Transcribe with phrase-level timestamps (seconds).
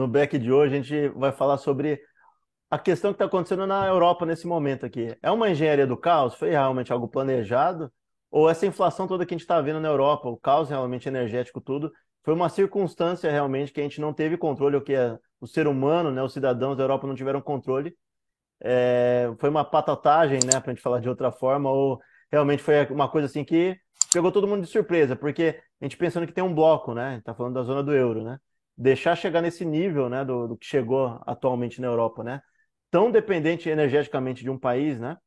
[0.00, 2.00] no back de hoje a gente vai falar sobre
[2.70, 5.16] a questão que está acontecendo na Europa nesse momento aqui.
[5.22, 6.34] É uma engenharia do caos?
[6.34, 7.92] Foi realmente algo planejado?
[8.30, 11.60] Ou essa inflação toda que a gente está vendo na Europa, o caos realmente energético,
[11.60, 14.94] tudo, foi uma circunstância realmente que a gente não teve controle, ou que
[15.40, 17.94] o ser humano, né, os cidadãos da Europa não tiveram controle.
[18.62, 21.98] É, foi uma patatagem, né, para a gente falar de outra forma, ou
[22.30, 23.76] realmente foi uma coisa assim que
[24.12, 27.34] pegou todo mundo de surpresa, porque a gente pensando que tem um bloco, né, está
[27.34, 28.38] falando da zona do euro, né,
[28.80, 32.40] deixar chegar nesse nível, né, do, do que chegou atualmente na Europa, né,
[32.90, 35.18] tão dependente energeticamente de um país, né,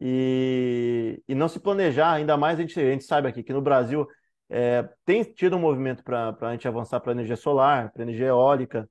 [0.00, 3.60] e, e não se planejar, ainda mais a gente, a gente sabe aqui que no
[3.60, 4.06] Brasil
[4.48, 8.88] é, tem tido um movimento para a gente avançar para energia solar, para energia eólica,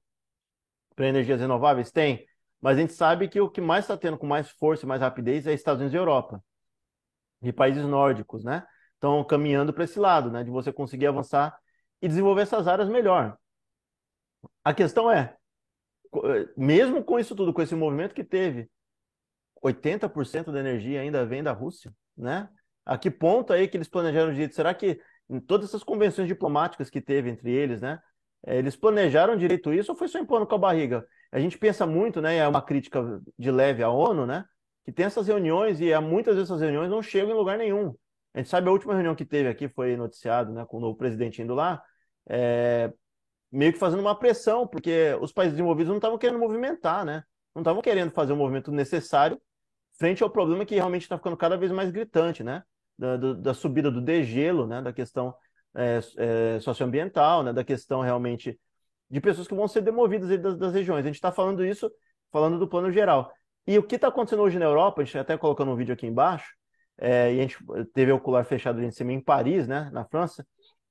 [0.96, 1.92] para energias renováveis?
[1.92, 2.26] Tem.
[2.62, 5.02] Mas a gente sabe que o que mais está tendo com mais força e mais
[5.02, 6.44] rapidez é Estados Unidos e Europa.
[7.42, 8.66] E países nórdicos, né?
[8.96, 10.44] Estão caminhando para esse lado, né?
[10.44, 11.56] De você conseguir avançar
[12.02, 13.38] e desenvolver essas áreas melhor.
[14.68, 15.34] A questão é,
[16.58, 18.70] mesmo com isso tudo, com esse movimento que teve,
[19.64, 22.50] 80% da energia ainda vem da Rússia, né?
[22.86, 24.56] A que ponto aí que eles planejaram direito?
[24.56, 28.02] Será que em todas essas convenções diplomáticas que teve entre eles, né?
[28.46, 31.08] É, eles planejaram direito isso ou foi só impondo com a barriga?
[31.32, 32.36] A gente pensa muito, né?
[32.36, 34.44] É uma crítica de leve à ONU, né?
[34.84, 37.96] Que tem essas reuniões e muitas dessas reuniões não chegam em lugar nenhum.
[38.34, 40.66] A gente sabe a última reunião que teve aqui foi noticiado, né?
[40.66, 41.82] Com o novo presidente indo lá,
[42.30, 42.92] é,
[43.52, 47.24] meio que fazendo uma pressão, porque os países desenvolvidos não estavam querendo movimentar, né?
[47.56, 49.42] Não estavam querendo fazer o movimento necessário
[49.98, 52.64] frente ao problema que realmente está ficando cada vez mais gritante, né?
[52.98, 55.34] da, da subida do degelo, né, da questão
[55.76, 58.60] é, é, socioambiental, né, da questão realmente
[59.10, 61.06] de pessoas que vão ser demovidas das, das regiões.
[61.06, 61.92] A gente está falando isso,
[62.32, 63.32] falando do plano geral.
[63.66, 66.08] E o que está acontecendo hoje na Europa, a gente até colocando um vídeo aqui
[66.08, 66.52] embaixo,
[66.98, 67.58] é, e a gente
[67.94, 70.46] teve o ocular fechado em cima em Paris, né, na França,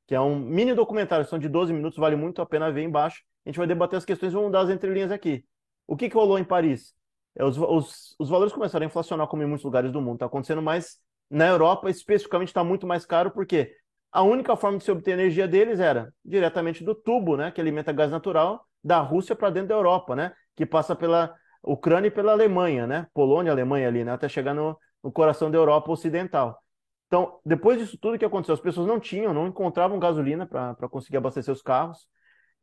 [0.06, 3.22] que é um mini documentário, são de 12 minutos, vale muito a pena ver embaixo.
[3.44, 5.44] A gente vai debater as questões, vamos dar as entrelinhas aqui.
[5.86, 6.94] O que, que rolou em Paris?
[7.36, 10.14] É, os, os, os valores começaram a inflacionar, como em muitos lugares do mundo.
[10.14, 10.98] Está acontecendo mais
[11.30, 13.72] na Europa, especificamente, está muito mais caro, porque
[14.12, 17.92] a única forma de se obter energia deles era diretamente do tubo, né, que alimenta
[17.92, 22.32] gás natural, da Rússia para dentro da Europa, né, que passa pela Ucrânia e pela
[22.32, 26.58] Alemanha, né, Polônia, Alemanha ali, né, até chegar no, no coração da Europa Ocidental.
[27.06, 31.18] Então, depois disso tudo que aconteceu, as pessoas não tinham, não encontravam gasolina para conseguir
[31.18, 32.06] abastecer os carros.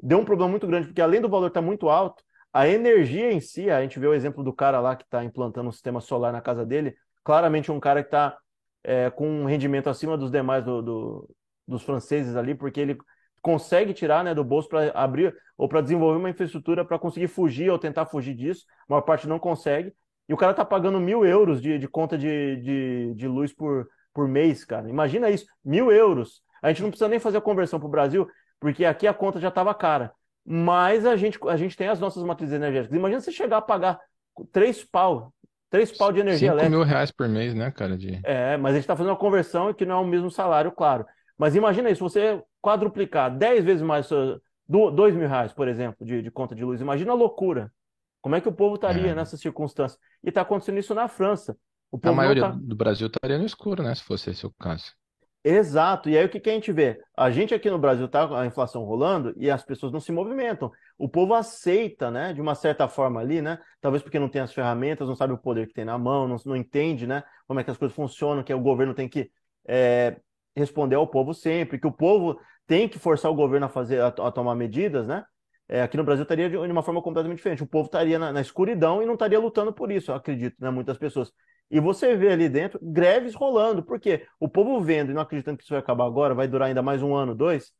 [0.01, 3.31] Deu um problema muito grande, porque além do valor estar tá muito alto, a energia
[3.31, 6.01] em si, a gente vê o exemplo do cara lá que está implantando um sistema
[6.01, 6.93] solar na casa dele,
[7.23, 8.37] claramente um cara que está
[8.83, 11.35] é, com um rendimento acima dos demais do, do,
[11.67, 12.97] dos franceses ali, porque ele
[13.41, 17.69] consegue tirar né, do bolso para abrir ou para desenvolver uma infraestrutura para conseguir fugir
[17.69, 18.65] ou tentar fugir disso.
[18.87, 19.93] A maior parte não consegue.
[20.27, 23.87] E o cara tá pagando mil euros de, de conta de, de, de luz por,
[24.13, 24.89] por mês, cara.
[24.89, 26.41] Imagina isso, mil euros.
[26.61, 28.27] A gente não precisa nem fazer a conversão para o Brasil,
[28.59, 30.11] porque aqui a conta já estava cara.
[30.45, 32.97] Mas a gente, a gente tem as nossas matrizes energéticas.
[32.97, 33.99] Imagina você chegar a pagar
[34.51, 35.33] três pau
[35.73, 36.69] Três pau de energia 5 elétrica.
[36.69, 37.97] mil reais por mês, né, cara?
[37.97, 38.19] De...
[38.23, 41.03] É, mas a gente está fazendo uma conversão que não é o mesmo salário, claro.
[41.35, 44.07] Mas imagina isso, você quadruplicar 10 vezes mais,
[44.67, 46.79] dois mil reais, por exemplo, de, de conta de luz.
[46.79, 47.71] Imagina a loucura.
[48.21, 49.15] Como é que o povo estaria é.
[49.15, 49.99] nessas circunstâncias?
[50.23, 51.57] E está acontecendo isso na França.
[52.01, 52.49] A maioria tá...
[52.49, 53.93] do Brasil estaria no escuro, né?
[53.93, 54.93] Se fosse esse o caso.
[55.43, 56.09] Exato.
[56.09, 56.99] E aí o que, que a gente vê?
[57.17, 60.71] A gente aqui no Brasil tá a inflação rolando e as pessoas não se movimentam.
[60.97, 62.31] O povo aceita, né?
[62.31, 63.59] De uma certa forma ali, né?
[63.81, 66.37] Talvez porque não tem as ferramentas, não sabe o poder que tem na mão, não,
[66.45, 67.23] não entende, né?
[67.45, 69.29] Como é que as coisas funcionam, que o governo tem que
[69.67, 70.17] é,
[70.55, 74.07] responder ao povo sempre, que o povo tem que forçar o governo a fazer, a,
[74.07, 75.25] a tomar medidas, né?
[75.67, 77.63] É, aqui no Brasil estaria de, uma forma completamente diferente.
[77.63, 80.69] O povo estaria na, na escuridão e não estaria lutando por isso, eu acredito, né?
[80.69, 81.31] Muitas pessoas.
[81.71, 85.63] E você vê ali dentro greves rolando, porque o povo vendo e não acreditando que
[85.63, 87.71] isso vai acabar agora, vai durar ainda mais um ano, dois,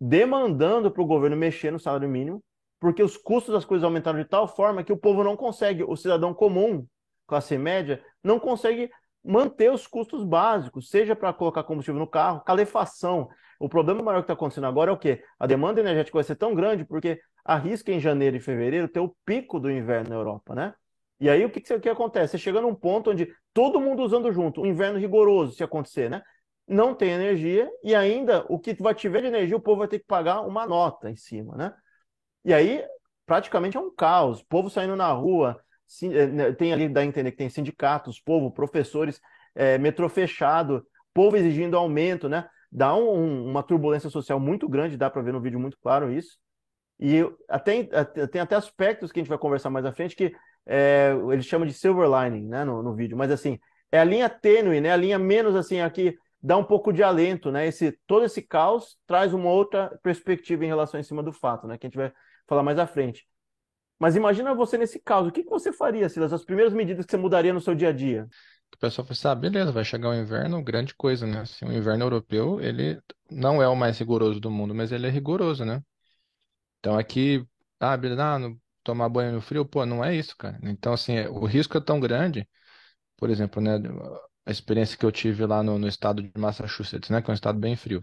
[0.00, 2.42] demandando para o governo mexer no salário mínimo,
[2.80, 5.96] porque os custos das coisas aumentaram de tal forma que o povo não consegue, o
[5.96, 6.86] cidadão comum,
[7.26, 8.90] classe média, não consegue
[9.22, 13.28] manter os custos básicos, seja para colocar combustível no carro, calefação.
[13.60, 15.22] O problema maior que está acontecendo agora é o quê?
[15.38, 19.14] A demanda energética vai ser tão grande porque arrisca em janeiro e fevereiro ter o
[19.26, 20.74] pico do inverno na Europa, né?
[21.20, 22.32] E aí o que, que, que acontece?
[22.32, 26.22] Você chega num ponto onde todo mundo usando junto, um inverno rigoroso, se acontecer, né?
[26.66, 29.98] Não tem energia e ainda o que vai tiver de energia, o povo vai ter
[29.98, 31.74] que pagar uma nota em cima, né?
[32.44, 32.84] E aí
[33.26, 34.42] praticamente é um caos.
[34.42, 35.60] Povo saindo na rua,
[36.02, 39.20] eh, né, tem ali, dá a entender que tem sindicatos, povo, professores,
[39.54, 42.48] é, metrô fechado, povo exigindo aumento, né?
[42.70, 46.38] Dá um, uma turbulência social muito grande, dá para ver no vídeo muito claro isso.
[47.00, 47.84] E até,
[48.30, 50.32] tem até aspectos que a gente vai conversar mais à frente que
[50.68, 53.58] é, eles chamam de silver lining, né, no, no vídeo, mas assim,
[53.90, 57.50] é a linha tênue, né, a linha menos assim, aqui dá um pouco de alento,
[57.50, 61.66] né, esse, todo esse caos traz uma outra perspectiva em relação em cima do fato,
[61.66, 62.12] né, que a gente vai
[62.46, 63.26] falar mais à frente.
[63.98, 66.32] Mas imagina você nesse caso, o que que você faria, Silas?
[66.32, 68.28] As primeiras medidas que você mudaria no seu dia a dia?
[68.72, 71.40] O pessoal fala assim, ah, beleza, vai chegar o inverno, grande coisa, né?
[71.40, 75.10] Assim, o inverno europeu, ele não é o mais rigoroso do mundo, mas ele é
[75.10, 75.82] rigoroso, né?
[76.78, 77.44] Então aqui,
[77.80, 80.58] ah, beleza, ah, não- tomar banho no frio, pô, não é isso, cara.
[80.62, 82.48] Então, assim, é- o risco é tão grande,
[83.16, 83.72] por exemplo, né,
[84.46, 87.34] a experiência que eu tive lá no, no estado de Massachusetts, né, que é um
[87.34, 88.02] estado bem frio.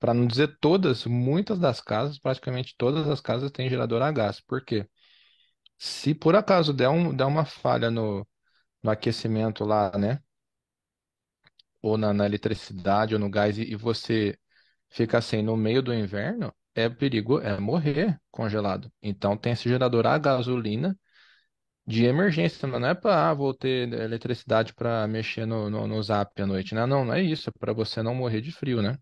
[0.00, 4.40] Para não dizer todas, muitas das casas, praticamente todas as casas têm gerador a gás.
[4.40, 4.88] Por quê?
[5.78, 8.26] Se por acaso der, um, der uma falha no,
[8.82, 10.20] no aquecimento lá, né?
[11.82, 14.38] Ou na, na eletricidade ou no gás e, e você
[14.90, 18.92] fica assim no meio do inverno, é perigo, é morrer congelado.
[19.02, 20.96] Então tem esse gerador a gasolina
[21.86, 26.40] de emergência, não é para, ah, vou ter eletricidade para mexer no, no, no Zap
[26.42, 26.84] à noite, né?
[26.86, 28.98] Não, não é isso, é para você não morrer de frio, né?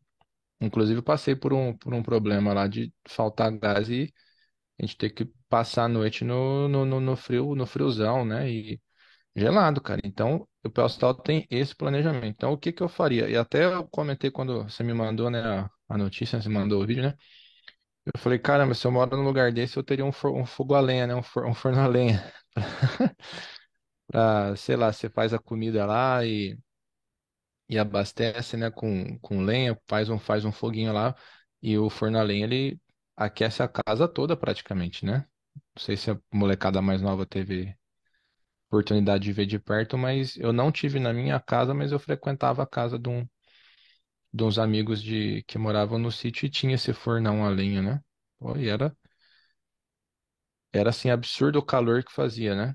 [0.60, 4.12] Inclusive, passei por um, por um problema lá de faltar gás e
[4.78, 8.50] a gente ter que passar a noite no, no, no, no frio, no friozão, né?
[8.50, 8.80] E
[9.36, 10.00] gelado, cara.
[10.04, 12.26] Então, o pessoal tem esse planejamento.
[12.36, 13.28] Então, o que que eu faria?
[13.30, 16.86] E até eu comentei quando você me mandou, né, a, a notícia, você mandou o
[16.86, 17.14] vídeo, né?
[18.06, 20.74] Eu falei, caramba, se eu moro num lugar desse, eu teria um, for- um fogo
[20.74, 21.14] a lenha, né?
[21.14, 22.22] Um, for- um forno a lenha.
[24.08, 26.58] Pra, sei lá, você faz a comida lá e
[27.68, 31.14] e abastece, né, com, com lenha, faz um, faz um foguinho lá
[31.62, 32.80] e o forno a lenha ele
[33.16, 35.26] aquece a casa toda praticamente, né?
[35.76, 37.74] Não sei se a molecada mais nova teve
[38.68, 42.62] oportunidade de ver de perto, mas eu não tive na minha casa, mas eu frequentava
[42.62, 43.26] a casa de, um,
[44.34, 48.02] de uns amigos de que moravam no sítio e tinha esse fornão a lenha, né?
[48.40, 48.96] Pô, e era,
[50.72, 52.74] era assim absurdo o calor que fazia, né?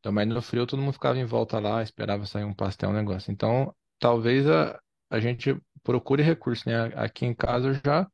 [0.00, 2.92] Então, mas no frio todo mundo ficava em volta lá, esperava sair um pastel, um
[2.94, 3.30] negócio.
[3.32, 4.80] Então, talvez a,
[5.10, 6.86] a gente procure recurso, né?
[6.96, 8.08] Aqui em casa eu já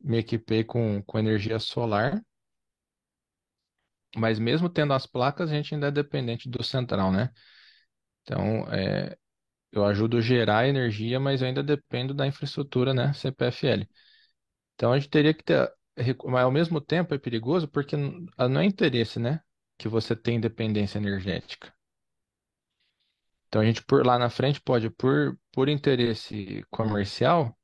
[0.00, 2.22] me equipei com, com energia solar,
[4.16, 7.30] mas mesmo tendo as placas, a gente ainda é dependente do central, né?
[8.22, 9.16] Então, é,
[9.72, 13.12] eu ajudo a gerar energia, mas eu ainda dependo da infraestrutura, né?
[13.12, 13.88] CPFL.
[14.76, 15.72] Então, a gente teria que ter.
[15.98, 19.42] recu- Mas ao mesmo tempo é perigoso porque n- não é interesse, né?
[19.78, 21.72] Que você tem independência energética.
[23.48, 27.54] Então a gente por lá na frente pode, por, por interesse comercial,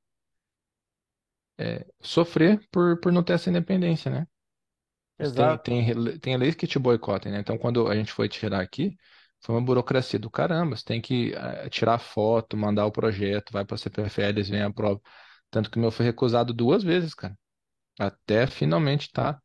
[1.59, 4.27] é, sofrer por, por não ter essa independência, né?
[5.35, 5.59] Tem, Exato.
[5.59, 7.41] tem, rele- tem leis que te boicotem, né?
[7.41, 8.97] Então quando a gente foi tirar aqui,
[9.47, 10.77] foi uma burocracia do caramba.
[10.77, 14.63] Você tem que eh, tirar foto, mandar o projeto, vai para a CPFL, eles vêm
[14.63, 15.01] a prova.
[15.51, 17.37] Tanto que o meu foi recusado duas vezes, cara.
[17.99, 19.41] Até finalmente tá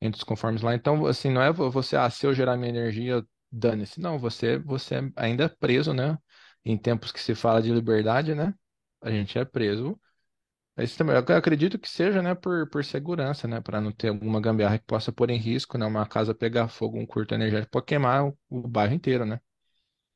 [0.00, 0.74] entre os conformes lá.
[0.74, 4.00] Então, assim, não é vo- você, ah, se eu gerar minha energia, dane-se.
[4.00, 6.18] Não, você, você ainda é preso, né?
[6.64, 8.54] Em tempos que se fala de liberdade, né?
[9.02, 9.98] A gente é preso.
[10.80, 11.14] É isso também.
[11.14, 13.60] Eu acredito que seja, né, por, por segurança, né?
[13.60, 15.84] Para não ter alguma gambiarra que possa pôr em risco, né?
[15.84, 19.38] Uma casa pegar fogo, um curto energético, pode queimar o, o bairro inteiro, né?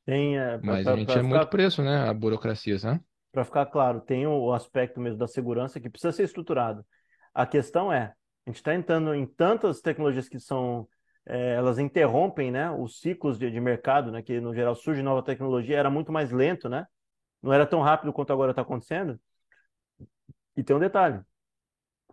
[0.07, 2.09] Tem, é, Mas a gente para é muito ficar, preso, né?
[2.09, 2.99] A burocracias, né?
[3.31, 6.87] para ficar claro, tem o aspecto mesmo da segurança que precisa ser estruturado.
[7.35, 8.15] A questão é,
[8.47, 10.89] a gente está entrando em tantas tecnologias que são,
[11.27, 15.23] é, elas interrompem, né, os ciclos de, de mercado, né, que no geral surge nova
[15.23, 16.87] tecnologia, era muito mais lento, né?
[17.43, 19.21] Não era tão rápido quanto agora está acontecendo.
[20.56, 21.20] E tem um detalhe,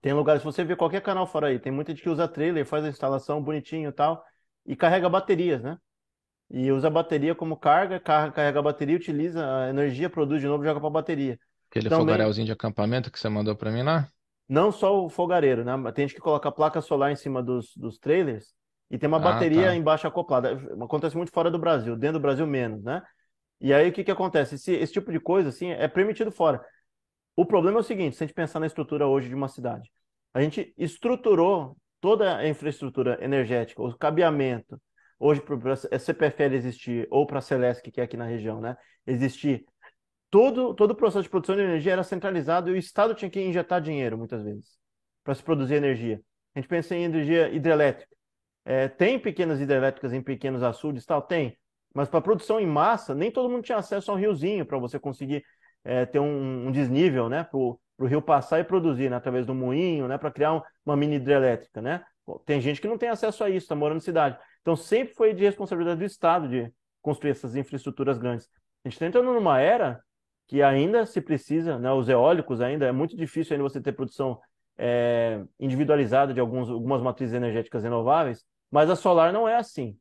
[0.02, 2.66] tem lugares, se você vê qualquer canal fora aí, tem muita gente que usa trailer,
[2.66, 4.24] faz a instalação bonitinho e tal,
[4.66, 5.78] e carrega baterias, né?
[6.52, 10.48] E usa a bateria como carga, car- carrega a bateria, utiliza a energia, produz de
[10.48, 11.40] novo, joga para a bateria.
[11.72, 14.12] Aquele Também, fogarelzinho de acampamento que você mandou para mim lá.
[14.48, 15.74] não só o fogareiro, né?
[15.94, 18.54] Tem gente que coloca placa solar em cima dos, dos trailers
[18.90, 19.76] e tem uma Ah, bateria tá.
[19.76, 20.52] embaixo acoplada.
[20.84, 23.02] Acontece muito fora do Brasil, dentro do Brasil menos, né?
[23.62, 24.56] E aí o que que acontece?
[24.56, 26.66] Esse, esse tipo de coisa, assim, é permitido fora.
[27.42, 29.92] O problema é o seguinte, se a gente pensar na estrutura hoje de uma cidade,
[30.32, 34.80] a gente estruturou toda a infraestrutura energética, o cabeamento,
[35.18, 38.78] hoje para a CPFL existir, ou para a Celesc, que é aqui na região, né?
[39.08, 39.66] Existir,
[40.30, 43.42] todo, todo o processo de produção de energia era centralizado e o Estado tinha que
[43.42, 44.78] injetar dinheiro, muitas vezes,
[45.24, 46.22] para se produzir energia.
[46.54, 48.16] A gente pensa em energia hidrelétrica.
[48.64, 51.58] É, tem pequenas hidrelétricas em pequenos açudes, tal, tem.
[51.92, 55.00] Mas para produção em massa, nem todo mundo tinha acesso a um riozinho para você
[55.00, 55.44] conseguir
[55.84, 57.44] é, ter um, um desnível, né?
[57.44, 60.18] Para o rio passar e produzir, né, através do moinho, né?
[60.18, 62.04] Para criar um, uma mini hidrelétrica, né?
[62.46, 64.38] Tem gente que não tem acesso a isso, está morando na cidade.
[64.62, 66.72] Então sempre foi de responsabilidade do Estado de
[67.02, 68.48] construir essas infraestruturas grandes.
[68.84, 70.02] A gente está entrando numa era
[70.48, 71.92] que ainda se precisa, né?
[71.92, 74.40] Os eólicos ainda é muito difícil ainda você ter produção
[74.78, 79.98] é, individualizada de alguns, algumas matrizes energéticas renováveis, mas a solar não é assim.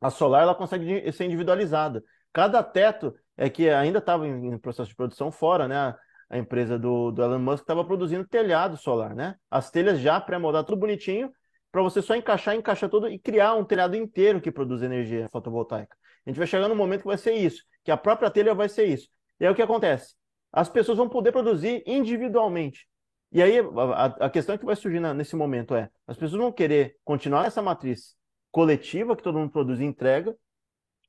[0.00, 2.02] A solar ela consegue ser individualizada.
[2.32, 5.94] Cada teto é que ainda estava em, processo de produção fora, né?
[6.28, 9.36] A, empresa do, do Elon Musk estava produzindo telhado solar, né?
[9.48, 11.32] As telhas já pré-moldadas, tudo bonitinho,
[11.70, 15.96] para você só encaixar, encaixar tudo e criar um telhado inteiro que produz energia fotovoltaica.
[16.26, 18.68] A gente vai chegar no momento que vai ser isso, que a própria telha vai
[18.68, 19.08] ser isso.
[19.40, 20.14] E aí o que acontece?
[20.52, 22.86] As pessoas vão poder produzir individualmente.
[23.30, 26.52] E aí a, a questão que vai surgir na, nesse momento é: as pessoas vão
[26.52, 28.16] querer continuar essa matriz
[28.50, 30.34] coletiva que todo mundo produz e entrega,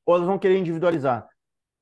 [0.06, 1.28] ou elas vão querer individualizar.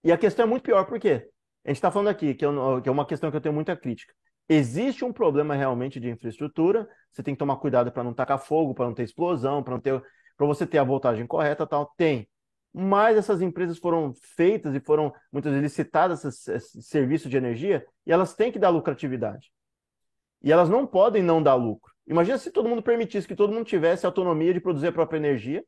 [0.07, 1.29] E a questão é muito pior, por quê?
[1.65, 3.75] A gente está falando aqui, que, eu, que é uma questão que eu tenho muita
[3.75, 4.13] crítica.
[4.47, 8.73] Existe um problema realmente de infraestrutura, você tem que tomar cuidado para não tacar fogo,
[8.73, 10.01] para não ter explosão, para não ter
[10.37, 12.25] para você ter a voltagem correta, tal, tem.
[12.73, 17.85] Mas essas empresas foram feitas e foram muitas vezes licitadas esse, esse serviço de energia
[18.05, 19.51] e elas têm que dar lucratividade.
[20.41, 21.91] E elas não podem não dar lucro.
[22.07, 25.65] Imagina se todo mundo permitisse que todo mundo tivesse autonomia de produzir a própria energia.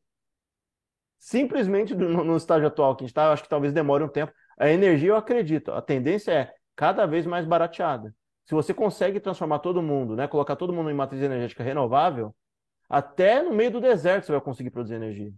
[1.20, 4.32] Simplesmente no, no estágio atual que a gente está, acho que talvez demore um tempo.
[4.58, 8.12] A energia, eu acredito, a tendência é cada vez mais barateada
[8.50, 12.34] se você consegue transformar todo mundo, né, colocar todo mundo em matriz energética renovável,
[12.88, 15.32] até no meio do deserto você vai conseguir produzir energia.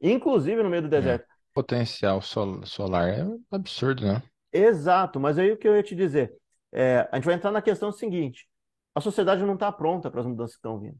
[0.00, 0.90] Inclusive no meio do é.
[0.90, 1.22] deserto.
[1.22, 1.26] É.
[1.54, 4.20] Potencial sol solar é absurdo, né?
[4.52, 6.36] Exato, mas aí o que eu ia te dizer?
[6.72, 8.48] É, a gente vai entrar na questão seguinte:
[8.96, 10.98] a sociedade não está pronta para as mudanças que estão vindo.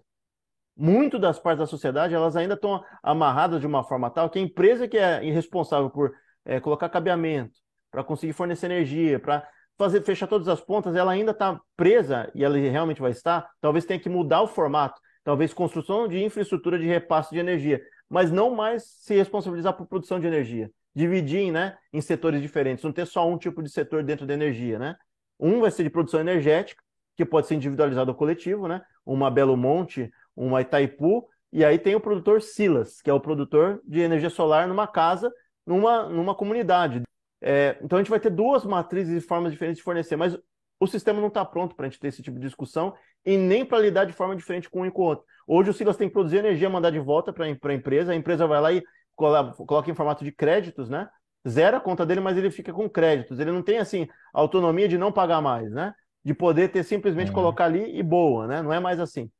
[0.80, 4.42] Muito das partes da sociedade elas ainda estão amarradas de uma forma tal que a
[4.42, 6.10] empresa que é responsável por
[6.42, 7.52] é, colocar cabeamento,
[7.90, 9.46] para conseguir fornecer energia, para
[9.76, 13.84] fazer fechar todas as pontas, ela ainda está presa, e ela realmente vai estar, talvez
[13.84, 18.54] tenha que mudar o formato, talvez construção de infraestrutura de repasse de energia, mas não
[18.54, 20.70] mais se responsabilizar por produção de energia.
[20.94, 24.78] Dividir né, em setores diferentes, não ter só um tipo de setor dentro da energia.
[24.78, 24.96] Né?
[25.38, 26.82] Um vai ser de produção energética,
[27.18, 28.80] que pode ser individualizado ou coletivo, né?
[29.04, 30.10] uma Belo Monte,
[30.46, 34.68] uma Itaipu, e aí tem o produtor Silas, que é o produtor de energia solar
[34.68, 35.32] numa casa,
[35.66, 37.02] numa, numa comunidade.
[37.42, 40.38] É, então a gente vai ter duas matrizes e formas diferentes de fornecer, mas
[40.78, 42.94] o sistema não está pronto para a gente ter esse tipo de discussão
[43.24, 45.24] e nem para lidar de forma diferente com um e com o outro.
[45.46, 48.46] Hoje o Silas tem que produzir energia, mandar de volta para a empresa, a empresa
[48.46, 48.82] vai lá e
[49.14, 51.08] coloca em formato de créditos, né?
[51.46, 53.38] Zera a conta dele, mas ele fica com créditos.
[53.38, 55.92] Ele não tem assim autonomia de não pagar mais, né?
[56.24, 57.34] De poder ter simplesmente é.
[57.34, 58.62] colocar ali e boa, né?
[58.62, 59.30] Não é mais assim.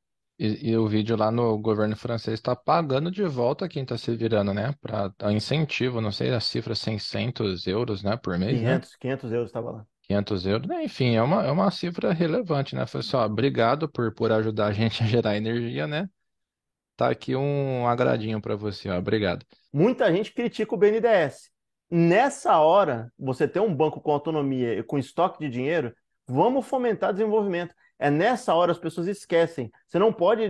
[0.42, 4.16] E, e, o vídeo lá no governo francês está pagando de volta quem está se
[4.16, 4.74] virando, né?
[4.80, 8.96] Para incentivo, não sei a cifra, 600 euros, né, por mês, 500, né?
[9.00, 9.86] 500 euros estava lá.
[10.04, 10.82] 500 euros, né?
[10.82, 12.86] Enfim, é uma, é uma cifra relevante, né?
[12.86, 16.08] Foi assim, ó, obrigado por, por ajudar a gente a gerar energia, né?
[16.96, 19.44] Tá aqui um agradinho para você, ó, obrigado.
[19.70, 21.50] Muita gente critica o BNDES.
[21.90, 25.94] Nessa hora, você ter um banco com autonomia e com estoque de dinheiro,
[26.26, 27.74] vamos fomentar desenvolvimento.
[28.00, 29.70] É nessa hora as pessoas esquecem.
[29.86, 30.48] Você não pode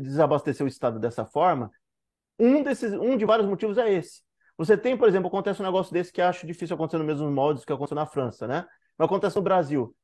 [0.00, 1.70] desabastecer o Estado dessa forma.
[2.36, 4.20] Um, desses, um de vários motivos é esse.
[4.56, 7.64] Você tem, por exemplo, acontece um negócio desse que acho difícil acontecer no mesmo moldes
[7.64, 8.66] que aconteceu na França, né?
[8.98, 9.94] Mas acontece no Brasil.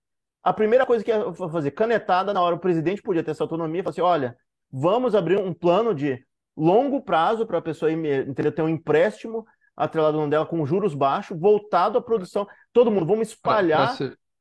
[0.41, 3.81] A primeira coisa que é fazer, canetada na hora, o presidente podia ter essa autonomia
[3.81, 4.37] e falar assim: olha,
[4.71, 6.25] vamos abrir um plano de
[6.57, 9.45] longo prazo para a pessoa entendeu, ter um empréstimo
[9.77, 12.47] atrelado no dela com juros baixos, voltado à produção.
[12.73, 13.97] Todo mundo, vamos espalhar.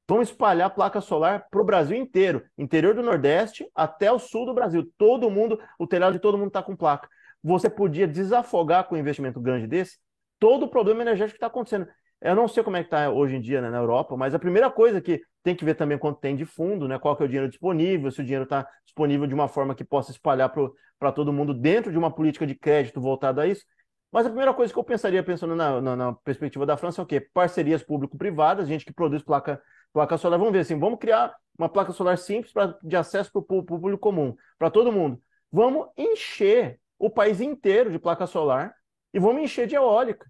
[0.07, 4.53] Vamos espalhar placa solar para o Brasil inteiro, interior do Nordeste até o sul do
[4.53, 4.91] Brasil.
[4.98, 7.07] Todo mundo, o telhado de todo mundo está com placa.
[7.41, 9.98] Você podia desafogar com um investimento grande desse
[10.39, 11.88] todo o problema energético que está acontecendo.
[12.22, 14.39] Eu não sei como é que está hoje em dia né, na Europa, mas a
[14.39, 17.25] primeira coisa que tem que ver também quanto tem de fundo, né, qual que é
[17.25, 20.53] o dinheiro disponível, se o dinheiro está disponível de uma forma que possa espalhar
[21.00, 23.65] para todo mundo dentro de uma política de crédito voltada a isso.
[24.12, 27.03] Mas a primeira coisa que eu pensaria, pensando na, na, na perspectiva da França, é
[27.03, 27.19] o quê?
[27.33, 29.62] Parcerias público-privadas, gente que produz placa
[29.93, 33.39] placa solar, vamos ver assim, vamos criar uma placa solar simples pra, de acesso para
[33.39, 35.21] o público comum, para todo mundo.
[35.51, 38.73] Vamos encher o país inteiro de placa solar
[39.13, 40.29] e vamos encher de eólica.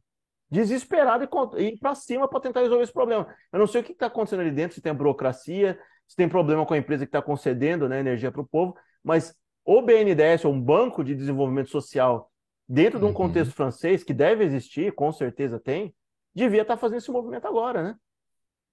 [0.49, 1.27] Desesperado
[1.57, 3.33] e ir para cima para tentar resolver esse problema.
[3.51, 6.65] Eu não sei o que está acontecendo ali dentro, se tem burocracia, se tem problema
[6.65, 10.53] com a empresa que está concedendo né, energia para o povo, mas o BNDES, ou
[10.53, 12.29] um banco de desenvolvimento social,
[12.67, 13.13] dentro de um uhum.
[13.13, 15.95] contexto francês, que deve existir, com certeza tem,
[16.35, 17.95] devia estar tá fazendo esse movimento agora, né?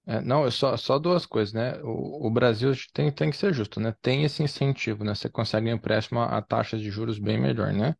[0.05, 1.75] É, não, é só, só duas coisas, né?
[1.83, 3.93] O, o Brasil tem, tem que ser justo, né?
[4.01, 5.13] Tem esse incentivo, né?
[5.15, 7.95] Você consegue um empréstimo a taxas de juros bem melhor, né?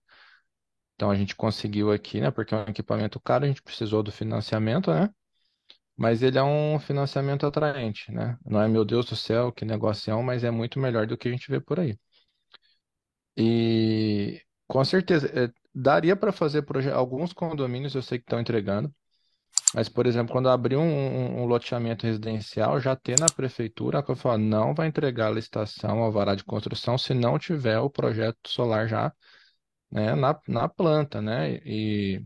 [0.96, 2.32] Então a gente conseguiu aqui, né?
[2.32, 5.10] Porque é um equipamento caro, a gente precisou do financiamento, né?
[5.98, 8.38] Mas ele é um financiamento atraente, né?
[8.46, 11.32] Não é, meu Deus do céu, que negocião, mas é muito melhor do que a
[11.32, 11.98] gente vê por aí.
[13.38, 18.94] E com certeza, é, daria para fazer alguns condomínios, eu sei que estão entregando.
[19.74, 24.16] Mas, por exemplo, quando abrir um, um, loteamento residencial, já ter na prefeitura que eu
[24.16, 28.38] falo, não vai entregar a licitação ao alvará de construção se não tiver o projeto
[28.50, 29.14] solar já
[29.92, 31.56] né, na, na planta, né?
[31.66, 32.26] E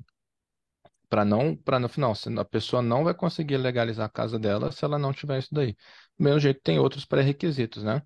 [1.10, 4.84] para não, para no final, a pessoa não vai conseguir legalizar a casa dela se
[4.84, 5.74] ela não tiver isso daí.
[6.18, 8.02] Do mesmo jeito, tem outros pré-requisitos, né?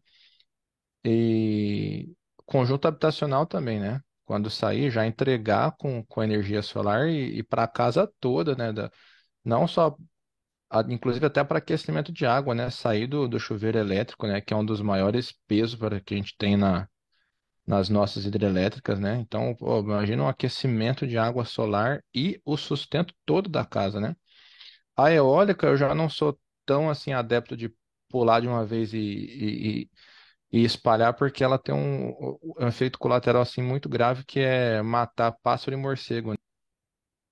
[1.04, 2.14] E
[2.46, 4.02] conjunto habitacional também, né?
[4.26, 8.72] Quando sair, já entregar com, com energia solar e, e para a casa toda, né?
[8.74, 8.92] Da,
[9.44, 9.96] não só,
[10.90, 12.70] inclusive até para aquecimento de água, né?
[12.70, 14.42] Sair do, do chuveiro elétrico, né?
[14.42, 16.88] Que é um dos maiores pesos para que a gente tem na,
[17.68, 19.18] nas nossas hidrelétricas, né?
[19.20, 24.16] Então, pô, imagina um aquecimento de água solar e o sustento todo da casa, né?
[24.96, 27.74] A eólica eu já não sou tão assim adepto de
[28.10, 29.90] pular de uma vez e, e, e-
[30.62, 32.12] e espalhar, porque ela tem um,
[32.60, 36.36] um efeito colateral assim muito grave que é matar pássaro e morcego.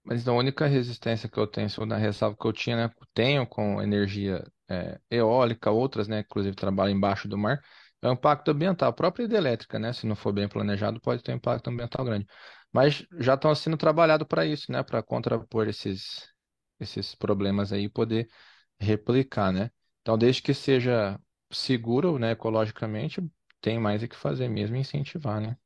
[0.07, 3.81] Mas a única resistência que eu tenho, segunda ressalva que eu tinha, né, tenho com
[3.81, 7.61] energia é, eólica, outras, né, inclusive trabalham embaixo do mar,
[8.01, 8.89] é o impacto ambiental.
[8.89, 12.25] A própria hidrelétrica, né, se não for bem planejado, pode ter um impacto ambiental grande.
[12.71, 16.29] Mas já estão sendo trabalhado para isso, né, para contrapor esses,
[16.79, 18.29] esses problemas aí e poder
[18.79, 19.71] replicar, né?
[20.01, 21.19] Então, desde que seja
[21.51, 23.21] seguro, né, ecologicamente,
[23.61, 25.57] tem mais o que fazer mesmo incentivar, né?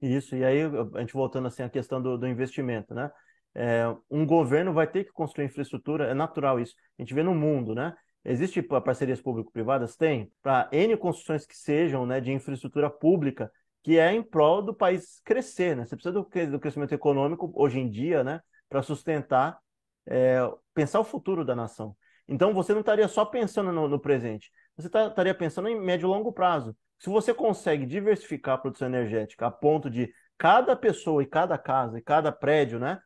[0.00, 3.10] Isso, e aí a gente voltando assim à questão do, do investimento, né?
[3.54, 6.74] É, um governo vai ter que construir infraestrutura, é natural isso.
[6.98, 7.94] A gente vê no mundo, né?
[8.24, 9.96] Existem parcerias público-privadas?
[9.96, 13.50] Tem, para N construções que sejam, né, de infraestrutura pública,
[13.82, 15.84] que é em prol do país crescer, né?
[15.84, 19.58] Você precisa do, do crescimento econômico hoje em dia, né, para sustentar,
[20.06, 20.38] é,
[20.72, 21.96] pensar o futuro da nação.
[22.28, 26.06] Então você não estaria só pensando no, no presente, você tá, estaria pensando em médio
[26.06, 26.76] e longo prazo.
[26.98, 31.98] Se você consegue diversificar a produção energética a ponto de cada pessoa e cada casa
[31.98, 33.00] e cada prédio, né,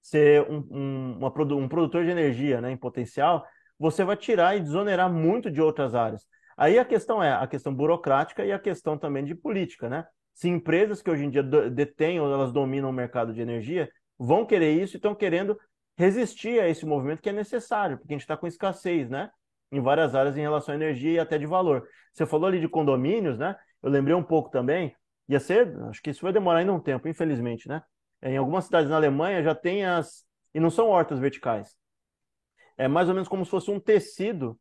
[0.00, 3.44] ser um, um, uma, um produtor de energia, né, em potencial,
[3.78, 6.26] você vai tirar e desonerar muito de outras áreas.
[6.56, 10.04] Aí a questão é a questão burocrática e a questão também de política, né?
[10.34, 13.88] Se empresas que hoje em dia detêm ou elas dominam o mercado de energia
[14.18, 15.56] vão querer isso e estão querendo
[15.96, 19.30] resistir a esse movimento que é necessário, porque a gente está com escassez, né?
[19.70, 21.86] Em várias áreas em relação à energia e até de valor.
[22.12, 23.56] Você falou ali de condomínios, né?
[23.82, 24.94] Eu lembrei um pouco também,
[25.28, 27.82] ia ser, acho que isso vai demorar ainda um tempo, infelizmente, né?
[28.22, 30.24] Em algumas cidades na Alemanha já tem as.
[30.54, 31.76] E não são hortas verticais.
[32.76, 34.58] É mais ou menos como se fosse um tecido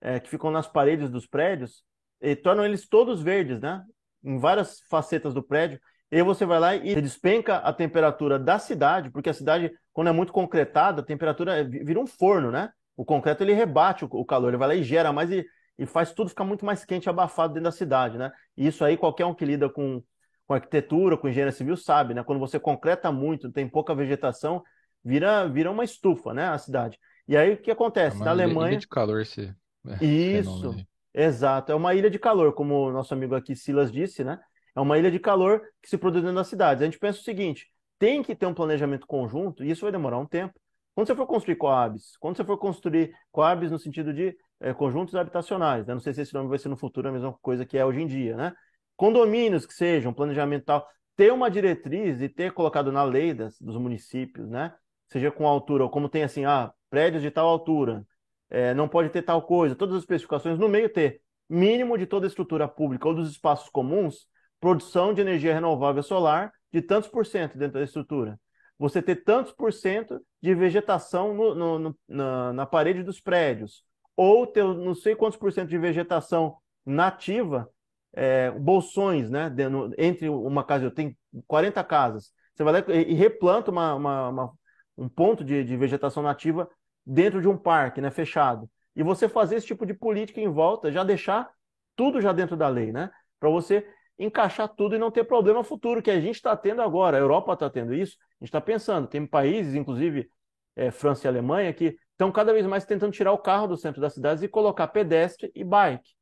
[0.00, 1.84] é, que ficam nas paredes dos prédios
[2.20, 3.84] e tornam eles todos verdes, né?
[4.24, 5.80] Em várias facetas do prédio.
[6.10, 10.12] E você vai lá e despenca a temperatura da cidade, porque a cidade, quando é
[10.12, 12.70] muito concretada, a temperatura vira um forno, né?
[12.96, 15.44] O concreto ele rebate o calor, ele vai lá e gera mais e,
[15.78, 18.32] e faz tudo ficar muito mais quente abafado dentro da cidade, né?
[18.56, 20.02] E isso aí qualquer um que lida com,
[20.46, 22.22] com arquitetura, com engenharia civil sabe, né?
[22.22, 24.62] Quando você concreta muito, tem pouca vegetação,
[25.04, 26.48] vira, vira uma estufa, né?
[26.48, 26.98] A cidade.
[27.26, 28.20] E aí o que acontece?
[28.20, 28.72] É Na Alemanha.
[28.72, 29.52] ilha de calor esse
[30.00, 30.74] é, Isso,
[31.12, 31.72] exato.
[31.72, 34.38] É uma ilha de calor, como o nosso amigo aqui Silas disse, né?
[34.74, 36.82] É uma ilha de calor que se produz dentro das cidades.
[36.82, 37.66] A gente pensa o seguinte:
[37.98, 40.54] tem que ter um planejamento conjunto, e isso vai demorar um tempo.
[40.94, 45.14] Quando você for construir coabs, quando você for construir coabs no sentido de é, conjuntos
[45.14, 45.92] habitacionais, né?
[45.92, 48.00] não sei se esse nome vai ser no futuro a mesma coisa que é hoje
[48.00, 48.54] em dia, né?
[48.96, 53.76] Condomínios que sejam, planejamento tal, ter uma diretriz e ter colocado na lei das, dos
[53.76, 54.74] municípios, né?
[55.08, 58.04] Seja com altura, ou como tem assim, ah, prédios de tal altura,
[58.50, 62.26] é, não pode ter tal coisa, todas as especificações, no meio ter mínimo de toda
[62.26, 64.26] a estrutura pública ou dos espaços comuns,
[64.60, 68.38] produção de energia renovável solar de tantos por cento dentro da estrutura.
[68.78, 73.84] Você ter tantos por cento de vegetação no, no, no, na, na parede dos prédios,
[74.16, 77.68] ou ter não sei quantos por cento de vegetação nativa,
[78.16, 79.52] é, bolsões, né?
[79.98, 81.14] entre uma casa, eu tenho
[81.46, 84.52] 40 casas, você vai lá e replanta uma, uma, uma
[84.96, 86.68] um ponto de, de, vegetação nativa
[87.04, 88.68] dentro de um parque, né, fechado.
[88.94, 91.50] E você fazer esse tipo de política em volta, já deixar
[91.94, 93.10] tudo já dentro da lei, né?
[93.38, 93.86] Para você
[94.18, 97.18] encaixar tudo e não ter problema futuro, que a gente está tendo agora.
[97.18, 99.06] A Europa está tendo isso, a gente está pensando.
[99.06, 100.30] Tem países, inclusive
[100.74, 104.00] é, França e Alemanha, que estão cada vez mais tentando tirar o carro do centro
[104.00, 106.14] das cidades e colocar pedestre e bike.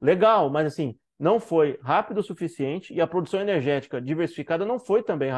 [0.00, 5.02] Legal, mas assim, não foi rápido o suficiente e a produção energética diversificada não foi
[5.02, 5.30] também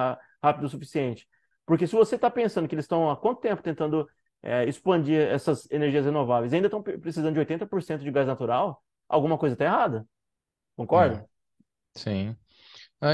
[0.42, 1.26] rápido o suficiente.
[1.64, 4.08] Porque se você está pensando que eles estão há quanto tempo tentando
[4.42, 9.54] é, expandir essas energias renováveis ainda estão precisando de 80% de gás natural, alguma coisa
[9.54, 10.06] está errada.
[10.76, 11.26] Concorda?
[11.96, 12.36] É, sim.
[13.00, 13.12] Ah,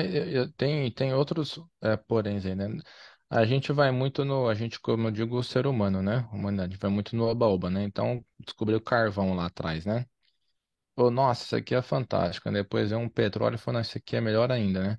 [0.57, 2.67] tem, tem outros é, poréns aí, né?
[3.29, 6.29] A gente vai muito no, a gente, como eu digo, o ser humano, né?
[6.33, 7.83] Humanidade vai muito no oba-oba, né?
[7.83, 10.07] Então, descobriu carvão lá atrás, né?
[10.97, 12.51] Pô, nossa, isso aqui é fantástico.
[12.51, 14.99] Depois é um petróleo, falou, isso aqui é melhor ainda, né?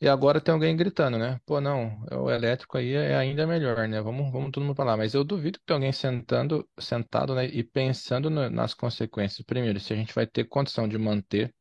[0.00, 1.40] E agora tem alguém gritando, né?
[1.46, 4.00] Pô, não, o elétrico aí é ainda melhor, né?
[4.02, 4.96] Vamos, vamos todo mundo para lá.
[4.98, 9.44] Mas eu duvido que tenha alguém sentando, sentado, né, e pensando no, nas consequências.
[9.46, 11.54] Primeiro, se a gente vai ter condição de manter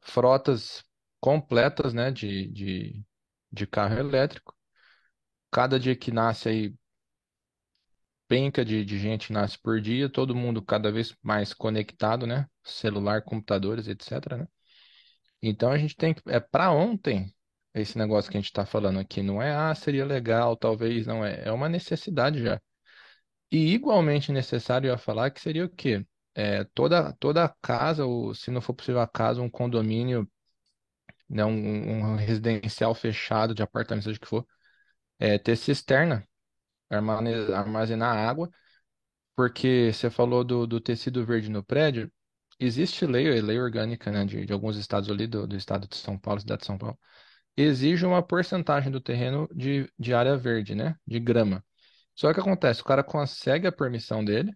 [0.00, 0.84] frotas
[1.20, 3.04] completas, né, de, de,
[3.52, 4.54] de carro elétrico.
[5.50, 6.74] Cada dia que nasce aí,
[8.28, 12.46] penca de, de gente nasce por dia, todo mundo cada vez mais conectado, né?
[12.64, 14.48] Celular, computadores, etc, né?
[15.42, 16.22] Então a gente tem que.
[16.26, 17.34] É para ontem
[17.74, 19.22] esse negócio que a gente está falando aqui.
[19.22, 21.44] Não é, ah, seria legal, talvez, não é.
[21.44, 22.60] É uma necessidade já.
[23.50, 26.06] E igualmente necessário eu falar que seria o quê?
[26.34, 30.30] É, toda, toda casa, ou se não for possível a casa, um condomínio,
[31.28, 34.46] né, um, um residencial fechado de apartamento, seja o que for,
[35.18, 36.26] é, ter cisterna,
[36.90, 38.50] armazenar água,
[39.36, 42.10] porque você falou do, do tecido verde no prédio,
[42.58, 46.18] existe lei, lei orgânica, né, de, de alguns estados ali, do, do estado de São
[46.18, 46.98] Paulo, cidade de São Paulo,
[47.56, 51.64] exige uma porcentagem do terreno de, de área verde, né, de grama.
[52.14, 54.52] Só que acontece, o cara consegue a permissão dele,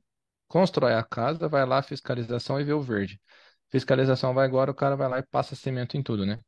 [0.49, 3.21] constrói a casa, vai lá, fiscalização e vê o verde.
[3.71, 6.38] Fiscalização vai agora, o cara vai lá e passa cimento em tudo, né?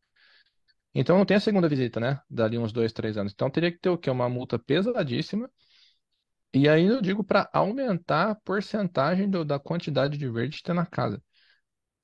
[0.95, 2.21] Então não tem a segunda visita, né?
[2.29, 3.33] Dali uns dois, três anos.
[3.33, 4.11] Então teria que ter o quê?
[4.11, 5.51] Uma multa pesadíssima.
[6.55, 10.75] E aí eu digo para aumentar a porcentagem do, da quantidade de verde que tem
[10.75, 11.23] na casa.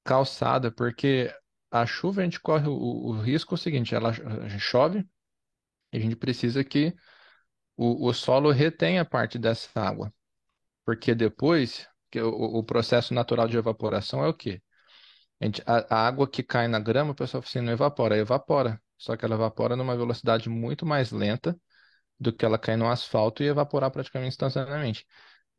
[0.04, 1.32] Calçada, porque
[1.70, 4.12] a chuva a gente corre o, o risco é o seguinte, ela
[4.58, 5.06] chove
[5.92, 6.94] e a gente precisa que
[7.76, 10.12] o, o solo retenha parte dessa água.
[10.84, 14.62] Porque depois, que o, o processo natural de evaporação é o quê?
[15.40, 18.16] A, gente, a, a água que cai na grama, o pessoal fala assim, não evapora,
[18.16, 18.80] evapora.
[18.98, 21.58] Só que ela evapora numa velocidade muito mais lenta
[22.18, 25.06] do que ela cair no asfalto e evaporar praticamente instantaneamente.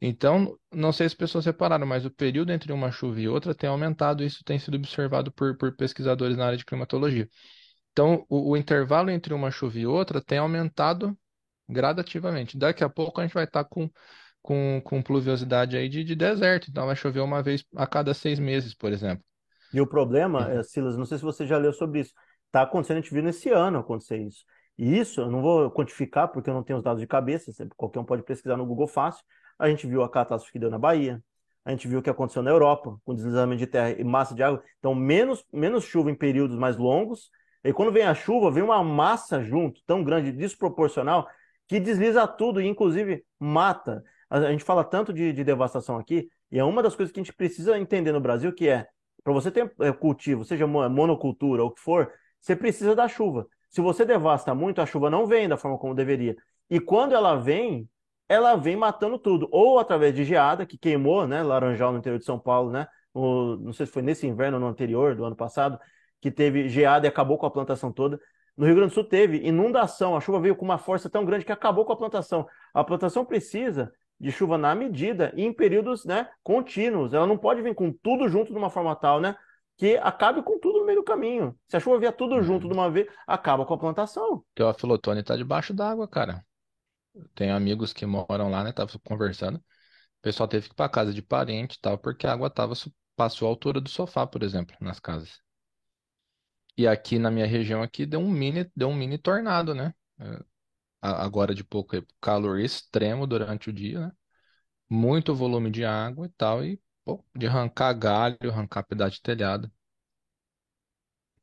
[0.01, 3.53] Então, não sei se as pessoas repararam, mas o período entre uma chuva e outra
[3.53, 7.27] tem aumentado, isso tem sido observado por, por pesquisadores na área de climatologia.
[7.91, 11.17] Então, o, o intervalo entre uma chuva e outra tem aumentado
[11.67, 12.57] gradativamente.
[12.57, 13.89] Daqui a pouco a gente vai estar com,
[14.41, 18.39] com, com pluviosidade aí de, de deserto, então vai chover uma vez a cada seis
[18.39, 19.23] meses, por exemplo.
[19.73, 22.13] E o problema, é, Silas, não sei se você já leu sobre isso,
[22.47, 24.43] está acontecendo, a gente viu nesse ano acontecer isso.
[24.79, 27.99] E isso, eu não vou quantificar porque eu não tenho os dados de cabeça, qualquer
[27.99, 29.21] um pode pesquisar no Google fácil.
[29.59, 31.21] A gente viu a catástrofe que deu na Bahia,
[31.65, 34.41] a gente viu o que aconteceu na Europa, com deslizamento de terra e massa de
[34.41, 34.63] água.
[34.79, 37.29] Então, menos, menos chuva em períodos mais longos.
[37.61, 41.27] E quando vem a chuva, vem uma massa junto, tão grande, desproporcional,
[41.67, 44.01] que desliza tudo e, inclusive, mata.
[44.29, 47.23] A gente fala tanto de, de devastação aqui, e é uma das coisas que a
[47.23, 48.87] gente precisa entender no Brasil, que é,
[49.25, 53.45] para você ter é, cultivo, seja monocultura ou o que for, você precisa da chuva.
[53.69, 56.35] Se você devasta muito, a chuva não vem da forma como deveria.
[56.69, 57.87] E quando ela vem,
[58.27, 59.47] ela vem matando tudo.
[59.51, 61.43] Ou através de geada, que queimou, né?
[61.43, 62.87] Laranjal no interior de São Paulo, né?
[63.13, 65.79] O, não sei se foi nesse inverno ou no anterior, do ano passado,
[66.21, 68.19] que teve geada e acabou com a plantação toda.
[68.57, 71.45] No Rio Grande do Sul teve inundação, a chuva veio com uma força tão grande
[71.45, 72.45] que acabou com a plantação.
[72.73, 77.13] A plantação precisa de chuva na medida e em períodos né, contínuos.
[77.13, 79.35] Ela não pode vir com tudo junto de uma forma tal, né?
[79.79, 81.57] Que acabe com tudo no meio do caminho.
[81.69, 82.43] Se a chuva vier tudo uhum.
[82.43, 84.43] junto de uma vez, acaba com a plantação.
[84.53, 86.45] Teófilo Otoni tá debaixo d'água, cara.
[87.33, 88.73] Tenho amigos que moram lá, né?
[88.73, 89.55] Tava conversando.
[89.55, 92.73] O pessoal teve que ir pra casa de parente e tal, porque a água tava,
[93.15, 95.39] passou a altura do sofá, por exemplo, nas casas.
[96.77, 99.93] E aqui na minha região aqui deu um mini, deu um mini tornado, né?
[100.19, 100.43] É,
[101.01, 104.11] agora de pouco, calor extremo durante o dia, né?
[104.89, 106.81] Muito volume de água e tal, e
[107.35, 109.71] De arrancar galho, arrancar pedaço de telhado.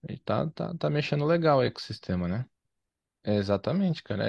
[0.08, 2.46] E tá, tá, tá mexendo legal o ecossistema, né?
[3.24, 4.26] É, exatamente, cara.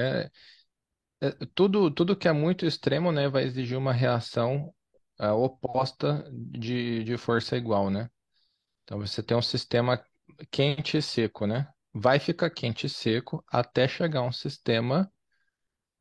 [1.21, 4.73] É, é, tudo, tudo que é muito extremo, né, vai exigir uma reação
[5.19, 8.09] é, oposta de, de força igual, né?
[8.83, 10.03] Então você tem um sistema
[10.51, 11.69] quente e seco, né?
[11.93, 15.11] Vai ficar quente e seco até chegar um sistema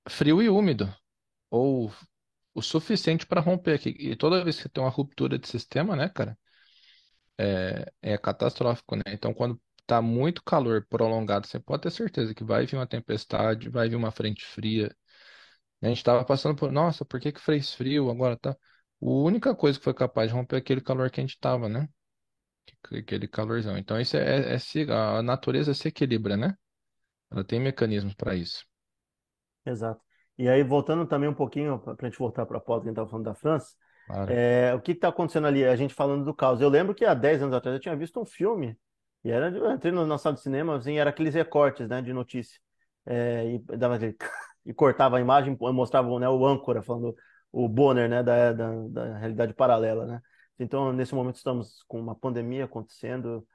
[0.09, 0.93] frio e úmido,
[1.51, 1.93] ou
[2.57, 3.91] o suficiente para romper aqui.
[3.99, 6.39] E toda vez que tem uma ruptura de sistema, né, cara,
[7.39, 9.03] é, é catastrófico, né?
[9.09, 13.69] Então, quando tá muito calor prolongado, você pode ter certeza que vai vir uma tempestade,
[13.69, 14.95] vai vir uma frente fria.
[15.83, 18.51] A gente tava passando por, nossa, por que que fez frio agora tá?
[18.53, 18.57] A
[19.01, 21.89] única coisa que foi capaz de romper é aquele calor que a gente tava, né?
[22.93, 23.77] Aquele calorzão.
[23.77, 26.55] Então, isso é, é, é a natureza se equilibra, né?
[27.31, 28.65] Ela tem mecanismos para isso.
[29.67, 30.06] Exato.
[30.39, 32.91] E aí, voltando também um pouquinho, para a gente voltar para a pauta que a
[32.91, 33.75] gente estava falando da França,
[34.07, 34.33] Claro.
[34.33, 35.65] é, o que está acontecendo ali?
[35.65, 36.61] A gente falando do caos.
[36.61, 38.79] Eu lembro que há 10 anos atrás eu tinha visto um filme,
[39.25, 42.13] e era, eu entrei no, na sala de cinema, assim, era aqueles recortes né, de
[42.13, 42.61] notícia.
[43.05, 43.99] É, e, dava,
[44.65, 47.17] e cortava a imagem, mostrava né, o âncora falando
[47.51, 50.07] o Bonner né, da, da, da realidade paralela.
[50.07, 50.23] Né?
[50.59, 53.47] Então, nesse momento, estamos com uma pandemia acontecendo,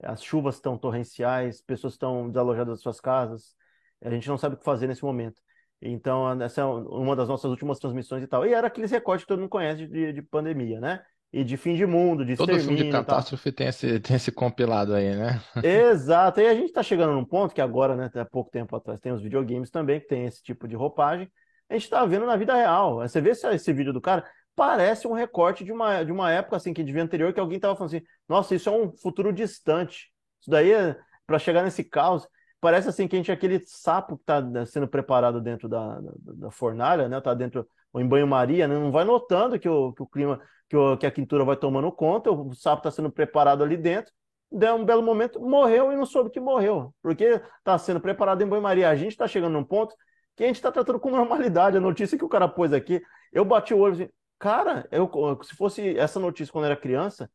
[0.00, 3.56] as chuvas estão torrenciais, pessoas estão desalojadas das suas casas,
[4.00, 5.42] a gente não sabe o que fazer nesse momento.
[5.80, 8.44] Então, essa é uma das nossas últimas transmissões e tal.
[8.44, 11.00] E era aqueles recortes que todo mundo conhece de, de pandemia, né?
[11.32, 14.94] E de fim de mundo, de Todo filme de catástrofe tem esse, tem esse compilado
[14.94, 15.40] aí, né?
[15.62, 16.40] Exato.
[16.40, 19.12] E a gente está chegando num ponto que agora, né, há pouco tempo atrás, tem
[19.12, 21.30] os videogames também, que tem esse tipo de roupagem.
[21.68, 22.96] A gente está vendo na vida real.
[22.96, 24.24] Você vê esse, esse vídeo do cara,
[24.56, 27.76] parece um recorte de uma, de uma época assim, que devia anterior, que alguém estava
[27.76, 30.10] falando assim, nossa, isso é um futuro distante.
[30.40, 32.26] Isso daí, é, para chegar nesse caos,
[32.60, 36.00] parece assim que a gente é aquele sapo que está né, sendo preparado dentro da,
[36.00, 37.18] da, da fornalha, né?
[37.18, 38.74] Está dentro ou em banho-maria, né?
[38.74, 41.90] não vai notando que o, que o clima, que, o, que a quintura vai tomando
[41.90, 44.12] conta, o sapo está sendo preparado ali dentro,
[44.50, 48.46] deu um belo momento, morreu e não soube que morreu, porque está sendo preparado em
[48.46, 48.88] banho-maria.
[48.90, 49.94] A gente está chegando num ponto
[50.36, 51.76] que a gente está tratando com normalidade.
[51.76, 55.10] A notícia que o cara pôs aqui, eu bati o olho assim, cara, eu,
[55.42, 57.30] se fosse essa notícia quando eu era criança,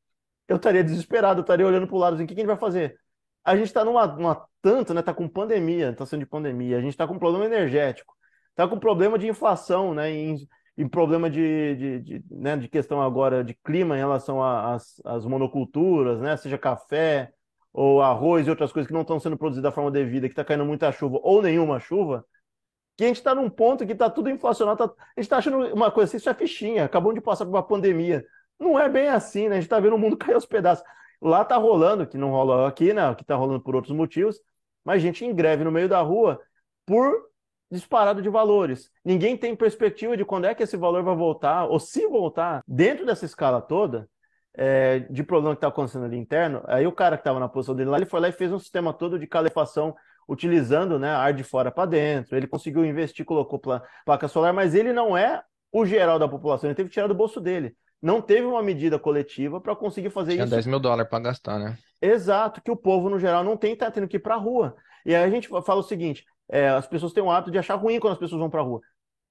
[0.47, 2.47] eu estaria desesperado, eu estaria olhando para o lado assim, o que, que a gente
[2.47, 2.97] vai fazer?
[3.43, 5.01] A gente está numa, numa tanto, né?
[5.01, 8.15] Está com pandemia, está sendo de pandemia, a gente está com problema energético,
[8.49, 10.09] está com problema de inflação, né?
[10.09, 10.37] Em,
[10.77, 16.21] em problema de, de, de, né, de questão agora de clima em relação às monoculturas,
[16.21, 16.37] né?
[16.37, 17.31] Seja café
[17.73, 20.45] ou arroz e outras coisas que não estão sendo produzidas da forma devida, que está
[20.45, 22.25] caindo muita chuva ou nenhuma chuva,
[22.95, 24.77] que a gente está num ponto que está tudo inflacionado.
[24.77, 27.51] Tá, a gente está achando uma coisa assim, isso é fichinha, acabamos de passar por
[27.51, 28.25] uma pandemia.
[28.59, 29.55] Não é bem assim, né?
[29.57, 30.85] A gente está vendo o mundo cair aos pedaços.
[31.21, 33.13] Lá tá rolando, que não rola aqui, né?
[33.15, 34.39] Que tá rolando por outros motivos,
[34.83, 36.39] mas gente em greve no meio da rua
[36.85, 37.13] por
[37.71, 38.89] disparado de valores.
[39.03, 43.05] Ninguém tem perspectiva de quando é que esse valor vai voltar, ou se voltar, dentro
[43.05, 44.07] dessa escala toda,
[44.55, 46.61] é, de problema que está acontecendo ali interno.
[46.67, 48.59] Aí o cara que estava na posição dele lá, ele foi lá e fez um
[48.59, 49.95] sistema todo de calefação
[50.29, 52.37] utilizando né, ar de fora para dentro.
[52.37, 53.59] Ele conseguiu investir, colocou
[54.05, 55.41] placa solar, mas ele não é
[55.71, 58.99] o geral da população, ele teve que tirar do bolso dele não teve uma medida
[58.99, 60.53] coletiva para conseguir fazer Tinha isso.
[60.53, 61.77] 10 mil dólares para gastar, né?
[62.05, 64.75] Exato, que o povo, no geral, não tem, tá tendo que ir para a rua.
[65.05, 67.75] E aí a gente fala o seguinte: é, as pessoas têm o hábito de achar
[67.75, 68.81] ruim quando as pessoas vão para a rua.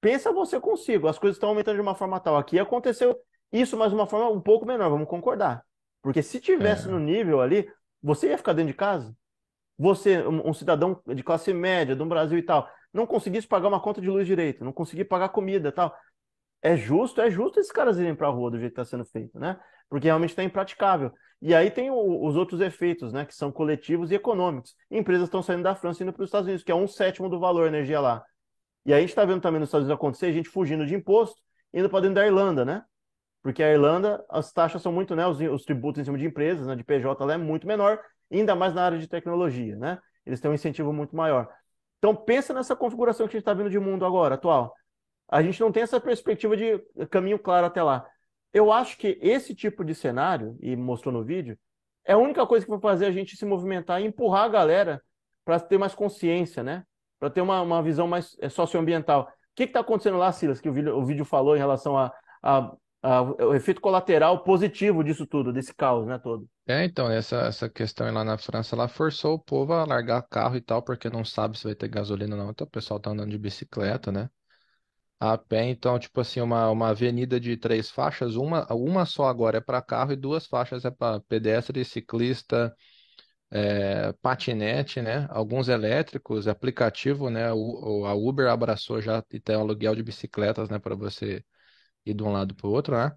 [0.00, 2.36] Pensa você consigo, as coisas estão aumentando de uma forma tal.
[2.36, 3.16] Aqui aconteceu
[3.52, 5.64] isso, mas de uma forma um pouco menor, vamos concordar.
[6.02, 6.90] Porque se tivesse é.
[6.90, 7.70] no nível ali,
[8.02, 9.14] você ia ficar dentro de casa?
[9.78, 13.80] Você, um, um cidadão de classe média, do Brasil e tal, não conseguisse pagar uma
[13.80, 15.94] conta de luz direito, não conseguir pagar comida e tal
[16.62, 19.04] é justo, é justo esses caras irem para a rua do jeito que está sendo
[19.04, 19.58] feito, né?
[19.90, 21.12] Porque realmente está impraticável.
[21.42, 23.26] E aí tem o, os outros efeitos, né?
[23.26, 24.74] Que são coletivos e econômicos.
[24.90, 27.28] Empresas estão saindo da França e indo para os Estados Unidos, que é um sétimo
[27.28, 28.24] do valor da energia lá.
[28.86, 31.40] E aí a gente está vendo também nos Estados Unidos acontecer, gente fugindo de imposto,
[31.74, 32.82] indo para dentro da Irlanda, né?
[33.42, 35.26] Porque a Irlanda, as taxas são muito, né?
[35.26, 36.76] Os, os tributos em cima de empresas, né?
[36.76, 38.00] De PJ lá é muito menor,
[38.30, 39.98] ainda mais na área de tecnologia, né?
[40.24, 41.48] Eles têm um incentivo muito maior.
[41.98, 44.74] Então pensa nessa configuração que a gente está vendo de mundo agora, atual
[45.32, 46.78] a gente não tem essa perspectiva de
[47.10, 48.06] caminho claro até lá.
[48.52, 51.58] Eu acho que esse tipo de cenário, e mostrou no vídeo,
[52.04, 55.02] é a única coisa que vai fazer a gente se movimentar e empurrar a galera
[55.44, 56.84] para ter mais consciência, né?
[57.18, 59.22] Para ter uma, uma visão mais é, socioambiental.
[59.22, 62.12] O que está acontecendo lá, Silas, que o vídeo, o vídeo falou em relação a,
[62.42, 62.72] a,
[63.22, 66.48] o efeito colateral positivo disso tudo, desse caos, né, todo?
[66.66, 70.56] É, então, essa, essa questão lá na França, ela forçou o povo a largar carro
[70.56, 72.50] e tal, porque não sabe se vai ter gasolina ou não.
[72.50, 74.28] Então, o pessoal tá andando de bicicleta, né?
[75.34, 75.64] A pé.
[75.70, 79.82] Então, tipo assim, uma, uma avenida de três faixas, uma, uma só agora é para
[79.82, 82.74] carro e duas faixas é para pedestre, ciclista,
[83.50, 85.26] é, patinete, né?
[85.30, 87.52] Alguns elétricos, aplicativo, né?
[87.52, 90.78] O, a Uber abraçou já e tem aluguel de bicicletas, né?
[90.78, 91.44] Para você
[92.06, 93.12] ir de um lado para o outro, né?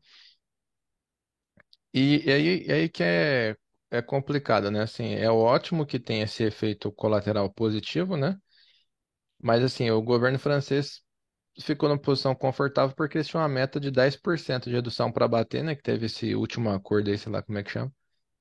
[1.94, 3.56] E, e aí, aí que é,
[3.89, 4.82] é complicado, né?
[4.82, 8.38] Assim, é ótimo que tem esse efeito colateral positivo, né?
[9.41, 11.02] Mas assim, o governo francês
[11.62, 15.63] ficou numa posição confortável porque eles tinham uma meta de 10% de redução para bater,
[15.63, 15.76] né?
[15.76, 17.91] Que teve esse último acordo aí, sei lá como é que chama.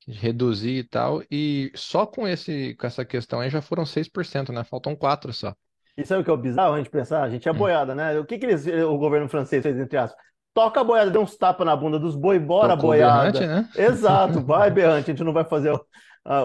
[0.07, 1.23] Reduzir e tal.
[1.31, 4.65] E só com esse, com essa questão aí já foram 6%, né?
[4.65, 5.55] Faltam 4 só.
[5.97, 7.23] E sabe o que é o bizarro a gente pensar?
[7.23, 7.57] A gente é hum.
[7.57, 8.19] boiada, né?
[8.19, 10.23] O que, que eles, o governo francês fez, entre aspas?
[10.53, 13.33] Toca a boiada, deu uns tapas na bunda dos boi, bora Tocou boiada.
[13.33, 13.69] Berrante, né?
[13.77, 15.11] Exato, vai berrante.
[15.11, 15.81] A gente não vai fazer o,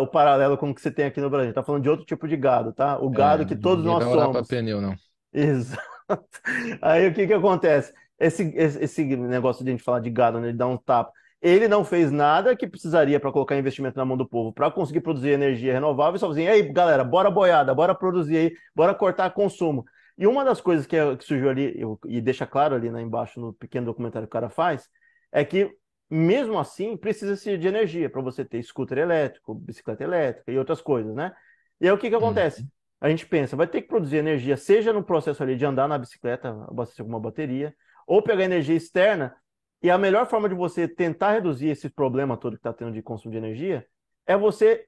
[0.02, 1.46] o paralelo com o que você tem aqui no Brasil.
[1.46, 2.98] A gente tá falando de outro tipo de gado, tá?
[3.00, 4.20] O gado é, que todos nós somos.
[4.20, 4.96] Não vai pneu, não.
[5.34, 5.82] Exato.
[6.82, 7.94] Aí o que que acontece?
[8.20, 11.70] Esse, esse, negócio de a gente falar de gado, né, de dar um tapa, ele
[11.70, 15.30] não fez nada que precisaria para colocar investimento na mão do povo, para conseguir produzir
[15.30, 19.86] energia renovável, só assim, aí galera, bora boiada, bora produzir aí, bora cortar consumo.
[20.18, 23.02] E uma das coisas que, é, que surgiu ali, eu, e deixa claro ali né,
[23.02, 24.90] embaixo no pequeno documentário que o cara faz,
[25.32, 25.74] é que
[26.10, 31.16] mesmo assim precisa-se de energia para você ter scooter elétrico, bicicleta elétrica e outras coisas,
[31.16, 31.32] né?
[31.80, 32.64] E aí o que que acontece?
[32.64, 35.88] Uhum a gente pensa, vai ter que produzir energia, seja no processo ali de andar
[35.88, 37.74] na bicicleta, abastecer com uma bateria,
[38.06, 39.36] ou pegar energia externa.
[39.82, 43.02] E a melhor forma de você tentar reduzir esse problema todo que está tendo de
[43.02, 43.86] consumo de energia
[44.28, 44.86] é você,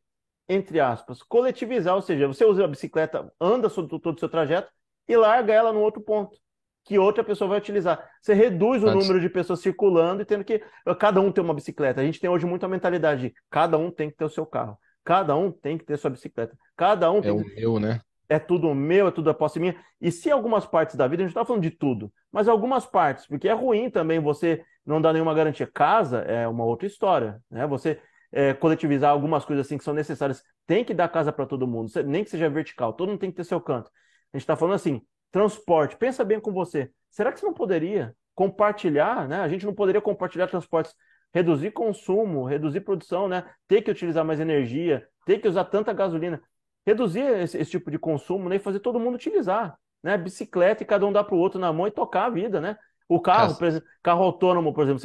[0.50, 4.70] entre aspas, coletivizar, ou seja, você usa a bicicleta, anda todo, todo o seu trajeto
[5.08, 6.38] e larga ela no outro ponto
[6.84, 8.10] que outra pessoa vai utilizar.
[8.22, 9.08] Você reduz o Antes...
[9.08, 10.62] número de pessoas circulando e tendo que
[11.00, 12.02] cada um ter uma bicicleta.
[12.02, 14.78] A gente tem hoje muita mentalidade de cada um tem que ter o seu carro.
[15.04, 16.58] Cada um tem que ter sua bicicleta.
[16.76, 17.32] Cada um é tem.
[17.32, 18.02] O meu, né?
[18.30, 19.76] É tudo meu, é tudo a posse minha.
[20.00, 22.86] E se algumas partes da vida, a gente não está falando de tudo, mas algumas
[22.86, 25.68] partes, porque é ruim também você não dar nenhuma garantia.
[25.68, 27.68] Casa é uma outra história, né?
[27.68, 28.00] Você
[28.32, 30.42] é, coletivizar algumas coisas assim que são necessárias.
[30.66, 33.38] Tem que dar casa para todo mundo, nem que seja vertical, todo mundo tem que
[33.38, 33.92] ter seu canto.
[34.34, 36.90] A gente está falando assim, transporte, pensa bem com você.
[37.10, 39.42] Será que você não poderia compartilhar, né?
[39.42, 40.96] A gente não poderia compartilhar transportes,
[41.34, 43.46] reduzir consumo, reduzir produção, né?
[43.68, 46.42] Ter que utilizar mais energia, ter que usar tanta gasolina.
[46.86, 48.56] Reduzir esse, esse tipo de consumo né?
[48.56, 50.18] e fazer todo mundo utilizar, né?
[50.18, 52.78] Bicicleta e cada um dá para o outro na mão e tocar a vida, né?
[53.08, 55.02] O carro, exemplo, carro autônomo, por exemplo,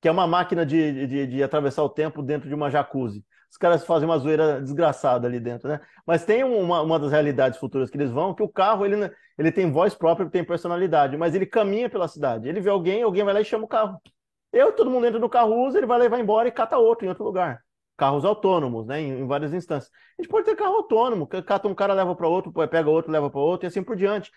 [0.00, 3.24] que é uma máquina de, de, de, atravessar o tempo dentro de uma jacuzzi.
[3.50, 5.78] Os caras fazem uma zoeira desgraçada ali dentro, né?
[6.06, 9.52] Mas tem uma, uma das realidades futuras que eles vão, que o carro ele, ele
[9.52, 12.48] tem voz própria, tem personalidade, mas ele caminha pela cidade.
[12.48, 14.00] Ele vê alguém, alguém vai lá e chama o carro.
[14.52, 17.06] Eu, todo mundo entra no carro, usa, ele vai lá vai embora e cata outro
[17.06, 17.62] em outro lugar.
[17.96, 19.00] Carros autônomos, né?
[19.00, 19.90] Em, em várias instâncias.
[20.18, 23.30] A gente pode ter carro autônomo, cata um cara, leva para outro, pega outro, leva
[23.30, 24.30] para outro e assim por diante.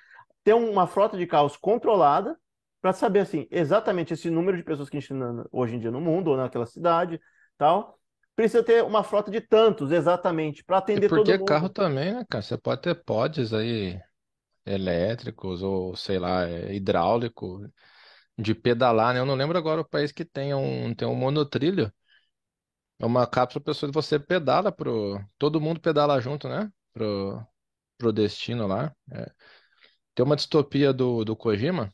[0.44, 2.38] Ter uma frota de carros controlada,
[2.86, 5.18] para saber assim exatamente esse número de pessoas que a gente tem
[5.52, 7.20] hoje em dia no mundo ou naquela cidade,
[7.58, 7.98] tal.
[8.36, 11.46] Precisa ter uma frota de tantos exatamente para atender todo porque mundo.
[11.46, 12.44] carro também, né, cara?
[12.44, 14.00] Você pode ter pods aí
[14.64, 17.68] elétricos ou sei lá, é, hidráulico
[18.38, 19.20] de pedalar, né?
[19.20, 21.92] Eu não lembro agora o país que tem um tem um monotrilho.
[23.00, 26.72] É uma cápsula pessoa você pedala pro todo mundo pedala junto, né?
[26.94, 27.46] Pro
[27.98, 28.96] pro destino lá.
[29.12, 29.32] É.
[30.16, 31.94] Tem uma distopia do, do Kojima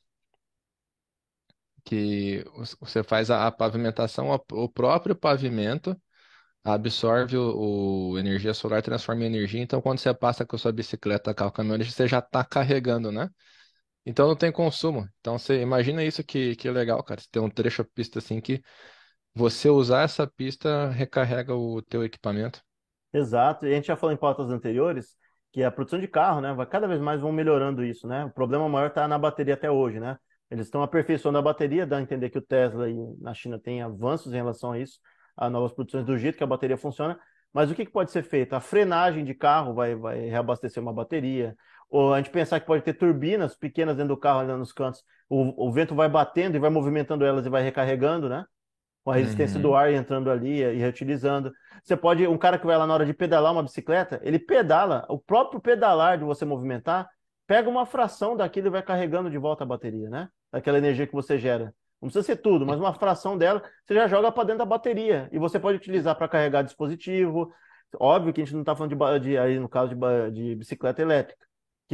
[1.84, 2.44] que
[2.80, 6.00] você faz a, pavimentação, o próprio pavimento
[6.64, 9.62] absorve o, o, energia solar, transforma em energia.
[9.62, 13.30] Então, quando você passa com a sua bicicleta, carro, caminhonete, você já está carregando, né?
[14.06, 15.08] Então não tem consumo.
[15.20, 17.22] Então você imagina isso que, que legal, cara.
[17.22, 18.62] Você tem um trecho de pista assim que
[19.34, 22.62] você usar essa pista recarrega o teu equipamento.
[23.14, 23.66] Exato.
[23.66, 25.16] E a gente já falou em pautas anteriores
[25.52, 28.24] que a produção de carro, né, vai cada vez mais vão melhorando isso, né?
[28.26, 30.18] O problema maior está na bateria até hoje, né?
[30.50, 33.82] Eles estão aperfeiçoando a bateria, dá a entender que o Tesla e na China tem
[33.82, 35.00] avanços em relação a isso,
[35.36, 37.20] a novas produções do jeito que a bateria funciona.
[37.54, 38.54] Mas o que, que pode ser feito?
[38.54, 41.56] A frenagem de carro vai, vai reabastecer uma bateria.
[41.92, 45.04] Ou a gente pensar que pode ter turbinas pequenas dentro do carro, ali nos cantos.
[45.30, 48.46] O, o vento vai batendo e vai movimentando elas e vai recarregando, né?
[49.04, 49.62] Com a resistência uhum.
[49.62, 51.52] do ar entrando ali e reutilizando.
[51.84, 55.06] Você pode, um cara que vai lá na hora de pedalar uma bicicleta, ele pedala,
[55.10, 57.10] o próprio pedalar de você movimentar,
[57.46, 60.30] pega uma fração daquilo e vai carregando de volta a bateria, né?
[60.52, 61.74] daquela energia que você gera.
[62.02, 65.30] Não precisa ser tudo, mas uma fração dela você já joga para dentro da bateria.
[65.32, 67.54] E você pode utilizar para carregar dispositivo.
[68.00, 71.02] Óbvio que a gente não está falando de, de, aí no caso de, de bicicleta
[71.02, 71.46] elétrica,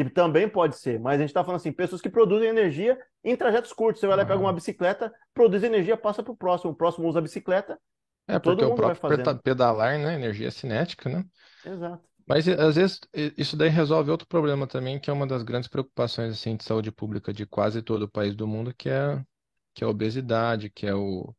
[0.04, 3.36] que também pode ser, mas a gente está falando assim, pessoas que produzem energia em
[3.36, 4.00] trajetos curtos.
[4.00, 6.72] Você vai lá e pega uma bicicleta, produz energia, passa para o próximo.
[6.72, 7.80] O próximo usa a bicicleta.
[8.28, 10.14] É, porque o próprio pedalar, né?
[10.14, 11.24] Energia cinética, né?
[11.66, 12.08] Exato.
[12.28, 13.00] Mas às vezes
[13.38, 16.92] isso daí resolve outro problema também, que é uma das grandes preocupações assim de saúde
[16.92, 19.24] pública de quase todo o país do mundo, que é
[19.74, 21.34] que é a obesidade, que é o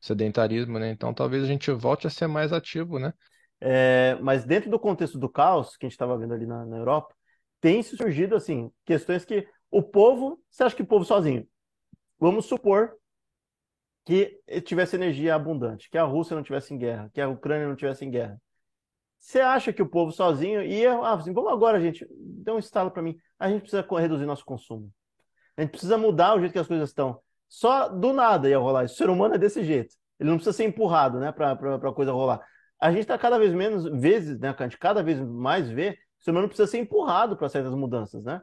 [0.00, 0.90] sedentarismo, né?
[0.90, 3.12] Então talvez a gente volte a ser mais ativo, né?
[3.60, 6.78] É, mas dentro do contexto do caos que a gente estava vendo ali na, na
[6.78, 7.14] Europa,
[7.60, 11.46] tem surgido assim questões que o povo, você acha que o povo sozinho?
[12.18, 12.96] Vamos supor
[14.04, 17.76] que tivesse energia abundante, que a Rússia não tivesse em guerra, que a Ucrânia não
[17.76, 18.40] tivesse em guerra
[19.20, 22.90] você acha que o povo sozinho ia, ah, assim, vamos agora, gente, dê um estalo
[22.90, 23.16] para mim.
[23.38, 24.90] A gente precisa reduzir nosso consumo.
[25.56, 27.20] A gente precisa mudar o jeito que as coisas estão.
[27.46, 28.84] Só do nada ia rolar.
[28.84, 29.94] O ser humano é desse jeito.
[30.18, 32.40] Ele não precisa ser empurrado, né, para a coisa rolar.
[32.80, 36.24] A gente está cada vez menos vezes, né, a gente cada vez mais vê, o
[36.24, 38.40] ser humano precisa ser empurrado para certas mudanças, né?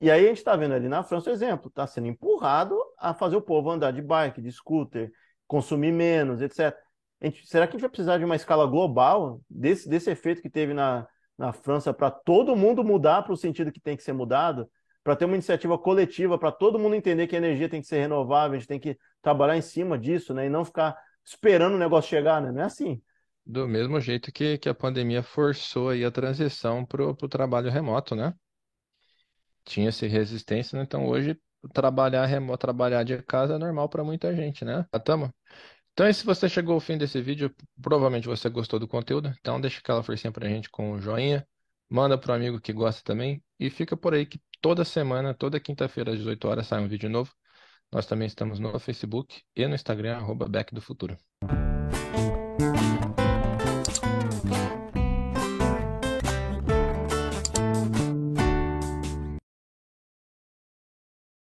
[0.00, 3.14] E aí a gente está vendo ali na França o exemplo, está sendo empurrado a
[3.14, 5.12] fazer o povo andar de bike, de scooter,
[5.46, 6.74] consumir menos, etc
[7.22, 10.50] gente, será que a gente vai precisar de uma escala global desse, desse efeito que
[10.50, 11.06] teve na,
[11.38, 14.68] na França para todo mundo mudar para o sentido que tem que ser mudado?
[15.04, 18.00] Para ter uma iniciativa coletiva, para todo mundo entender que a energia tem que ser
[18.00, 20.46] renovável, a gente tem que trabalhar em cima disso, né?
[20.46, 22.52] E não ficar esperando o negócio chegar, né?
[22.52, 23.00] Não é assim.
[23.44, 28.14] Do mesmo jeito que, que a pandemia forçou aí a transição para o trabalho remoto,
[28.14, 28.34] né?
[29.64, 30.84] Tinha-se resistência, né?
[30.84, 31.38] Então hoje
[31.72, 34.86] trabalhar remoto, trabalhar de casa é normal para muita gente, né?
[35.04, 35.32] Tamo.
[35.92, 39.32] Então, e se você chegou ao fim desse vídeo, provavelmente você gostou do conteúdo.
[39.40, 41.46] Então, deixa aquela forcinha pra gente com o joinha,
[41.88, 46.12] manda pro amigo que gosta também e fica por aí que toda semana, toda quinta-feira
[46.12, 47.32] às 18 horas sai um vídeo novo.
[47.92, 51.16] Nós também estamos no Facebook e no Instagram, arroba Back do Futuro.